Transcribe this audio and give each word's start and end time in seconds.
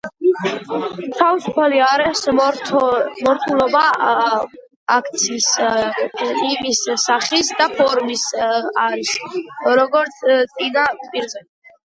თავისუფალი 1.17 1.81
არეს 1.87 2.21
მორთულობა 2.37 3.81
აქაც 4.95 5.25
იმ 5.33 6.69
სახის 7.03 7.51
და 7.61 7.67
ფორმის 7.81 8.23
არის, 8.87 9.11
როგორც 9.81 10.17
წინა 10.57 10.87
პირზე. 11.05 11.43